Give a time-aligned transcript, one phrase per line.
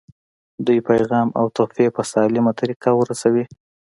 [0.65, 3.45] دوی پیغام او تحفې په سالمه طریقه ورسوي.